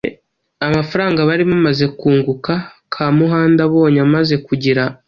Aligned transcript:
amafaranga 0.67 1.19
bari 1.29 1.43
bamaze 1.51 1.85
kunguka, 1.99 2.53
Kamuhanda 2.93 3.59
abonye 3.67 3.99
amaze 4.07 4.35
kugira 4.47 4.83